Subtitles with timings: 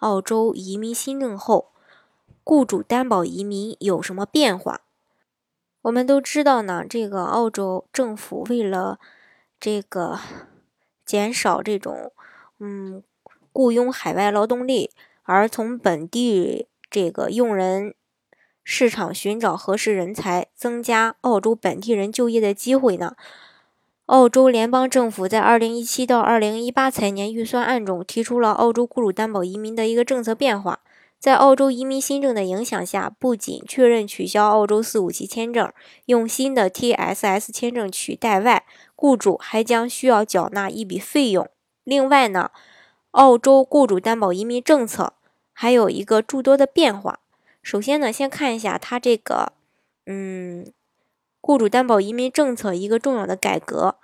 [0.00, 1.72] 澳洲移民新政后，
[2.42, 4.80] 雇主担保移民有什么变化？
[5.82, 8.98] 我们都知道呢，这个澳洲政府为了
[9.58, 10.18] 这个
[11.04, 12.12] 减少这种
[12.58, 13.02] 嗯
[13.52, 14.90] 雇佣海外劳动力，
[15.22, 17.94] 而从本地这个用人
[18.64, 23.16] 市场寻找合适人才，增加澳洲本地人就业的机会呢。
[24.10, 30.80] 澳洲联邦政府在2017到2018财年预算案中提出了澳洲雇主担保移民的一个政策变化。
[31.20, 35.72] 在澳洲移民新政的影响下，不仅确认取消澳洲四五级签证，
[36.06, 38.64] 用新的 TSS 签证取代外，
[38.96, 41.48] 雇主还将需要缴纳一笔费用。
[41.84, 42.50] 另外呢，
[43.12, 45.12] 澳洲雇主担保移民政策
[45.52, 47.20] 还有一个诸多的变化。
[47.62, 49.52] 首先呢，先看一下它这个，
[50.06, 50.72] 嗯。
[51.40, 53.96] 雇主担保移民政策一个重要的改革，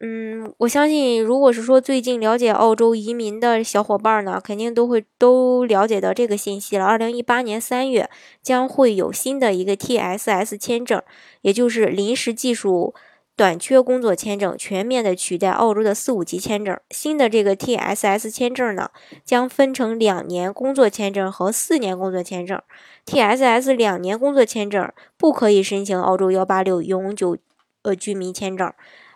[0.00, 6.84] 嗯，我相信，如果是说最近了解澳洲移民的小伙伴呢，肯定都会都了解到这个信息了。
[6.84, 8.08] 二零一八年三月
[8.42, 11.02] 将会有新的一个 TSS 签证，
[11.42, 12.94] 也就是临时技术。
[13.38, 16.76] 短缺工作签证全面的取代澳洲的四五级签证。
[16.90, 18.90] 新的这个 TSS 签证呢，
[19.24, 22.60] 将分成两年工作签证和四年工作签证。
[23.06, 27.38] TSS 两年工作签证不可以申请澳洲幺八六永久
[27.82, 28.72] 呃居民签证，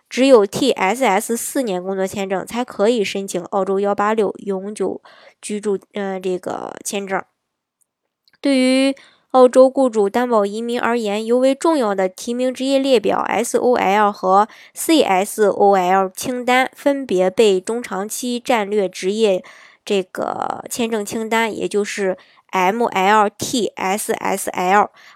[0.09, 5.01] 只有 TSS 四年工作签证才可以申请澳洲幺八六永久
[5.41, 7.21] 居住呃这个签证。
[8.39, 8.95] 对于
[9.33, 19.43] 澳洲雇主担保移民而言，尤为重要的提名职业列表 （SOL） 和 CSOL 清单分别被中长期战略职业
[19.83, 22.15] 这个签证清单，也就是
[22.51, 22.89] MLTSSL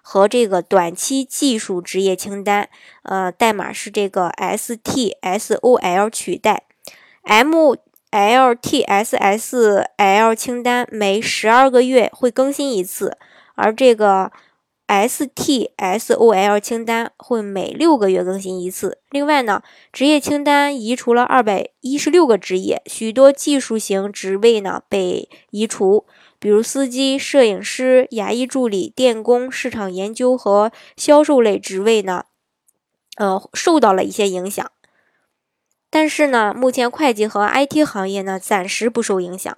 [0.02, 2.68] 和这个短期技术职业清单，
[3.04, 6.64] 呃，代码是这个 STSOL 取代。
[7.24, 7.84] MLTSSL
[10.34, 13.16] 清单每十二个月会更新一次。
[13.58, 14.32] 而这个
[14.88, 19.00] STSOL 清单会每六个月更新一次。
[19.10, 26.06] 另外呢，职业清单移除了二百一十六个职业，许多技术型职位呢被移除，
[26.40, 32.24] 比如司机、摄影师、牙医助理、电工、市场研究和销售类职位呢，
[33.18, 34.72] 呃，受到了一些影响。
[35.90, 39.58] 但是呢，目前会计和 IT 行业呢暂时不受影响。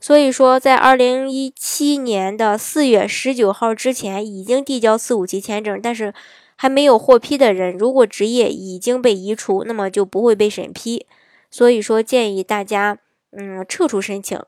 [0.00, 6.14] 所以说，在二零一七年的四月十九号之前，已经递交四五级签证，但是
[6.56, 11.06] 还没有获批的人，如果职业已经被移除，那么就不会被审批。
[11.50, 12.98] 所以说，建议大家，
[13.32, 14.42] 嗯，撤出申请。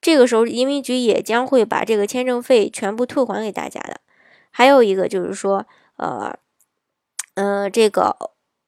[0.00, 4.00] 这个时候，移民局也将会把这个签证费全部退还给大家的。
[4.50, 5.64] 还有一个就是说，
[5.98, 6.36] 呃，
[7.34, 8.16] 呃，这个。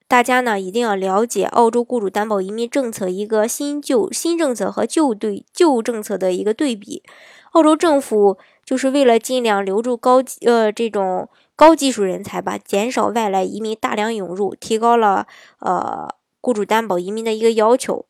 [0.06, 7.02] 大家呢一定要了解澳洲雇主担保移民政策一个新旧新政策和旧对旧政策的一个对比。
[7.52, 15.26] 澳洲政府就是为了尽量留住高呃这种高技术人才吧，减少外来移民大量涌入，提高了
[15.60, 16.08] 呃
[16.40, 18.04] 雇主担保移民的一个要求。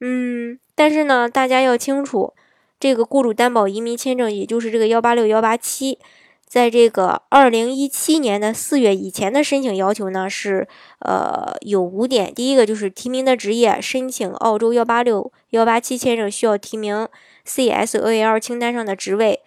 [0.00, 2.34] 嗯，但是呢，大家要清楚，
[2.78, 5.98] 这个雇主担保移民签证，也就是这个幺八六幺八七。
[6.46, 10.68] 在这个二零一七年的四月以前的申请要求呢，是
[11.00, 12.32] 呃有五点。
[12.32, 17.08] 第一个就是提名的职业，申请澳洲幺八六幺八七签证需要提名
[17.44, 19.40] CSOL 清单上的职位。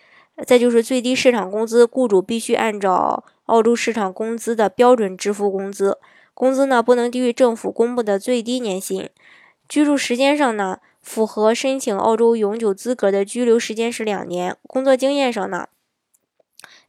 [0.46, 5.98] 再就是最低市场工资，雇主必须按照澳洲市场工资的标准支付工资，
[6.34, 9.10] 工资呢不能低于政府公布的最低年薪。
[9.70, 14.56] 居住时间上呢，符合申请澳洲永久资格的居留时间是两年。
[14.68, 15.68] 工作经验上呢。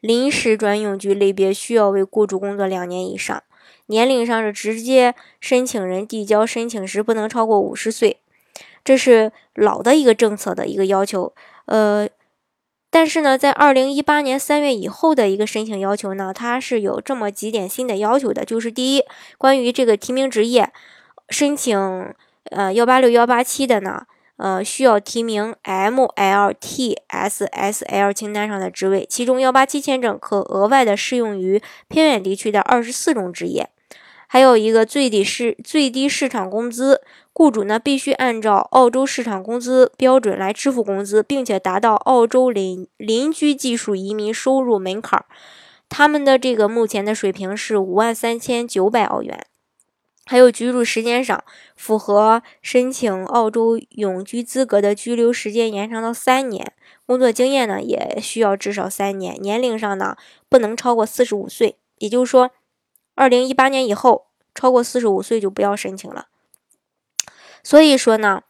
[0.00, 3.42] 临时专用局类别需要为雇主工作两年以上，
[3.86, 8.18] 年龄上是直接申请人递交申请时不能超过五十岁，
[8.82, 11.34] 这是老的一个政策的一个要求。
[11.66, 12.08] 呃，
[12.90, 19.04] 但是呢，在二零一八年三月以后的一个申请要求呢，它是有这么几点新的要求的，就是第一，
[19.36, 20.72] 关于这个提名职业，
[21.28, 22.14] 申请
[22.50, 24.06] 呃幺八六幺八七的呢。
[24.40, 26.02] 呃，需要提名 MLTSSL
[28.14, 33.68] 清单上的职位，其中187签证可额外的适用于偏远地区的二十四种职业。
[34.26, 37.02] 还有一个最低市最低市场工资，
[37.34, 45.22] 雇主呢必须按照澳洲市场工资标准来支付工资，并且达到澳洲邻邻居技术移民收入门槛。
[45.90, 49.44] 他们的这个目前的水平是五万三千九百澳元。
[50.30, 51.42] 还有居住时间上，
[51.74, 56.72] 符合申请澳洲永居资格的居留时间延长到三年，
[57.04, 60.16] 工作经验呢也需要至少三年，年龄上呢
[60.48, 61.78] 不能超过四十五岁。
[61.98, 62.52] 也就是说，
[63.16, 66.28] 二零一八年以后超过四十五岁就不要申请了。
[67.64, 68.42] 所以说呢。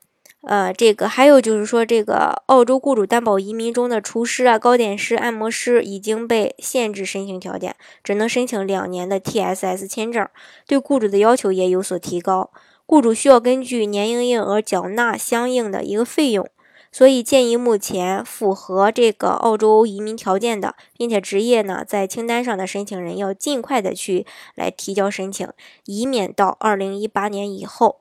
[0.42, 10.26] 呃，这个还有就是说，这个澳洲雇主担保移民中的厨师啊、糕点师、按摩师已经被限制申请条件，只能申请两年的 TSS 签证，
[10.66, 12.50] 对雇主的要求也有所提高。
[12.87, 16.48] 雇主需要根据年营业额缴纳相应的一个费用，
[16.90, 25.46] 所以建议目前符合这个澳洲移民条件的，并且职业呢在清单上的申请人要尽快的去来提交申请，
[25.84, 28.00] 以免到二零一八年以后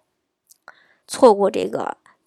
[1.05, 1.97] 错过这个。